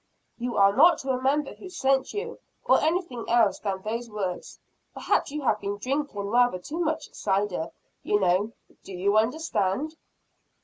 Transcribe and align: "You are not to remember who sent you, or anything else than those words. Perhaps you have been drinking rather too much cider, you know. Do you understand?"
"You 0.39 0.57
are 0.57 0.75
not 0.75 0.97
to 1.01 1.11
remember 1.11 1.53
who 1.53 1.69
sent 1.69 2.11
you, 2.11 2.39
or 2.65 2.79
anything 2.81 3.23
else 3.29 3.59
than 3.59 3.83
those 3.83 4.09
words. 4.09 4.59
Perhaps 4.95 5.29
you 5.31 5.43
have 5.43 5.59
been 5.59 5.77
drinking 5.77 6.25
rather 6.27 6.57
too 6.57 6.79
much 6.79 7.13
cider, 7.13 7.69
you 8.01 8.19
know. 8.19 8.53
Do 8.83 8.93
you 8.93 9.15
understand?" 9.15 9.95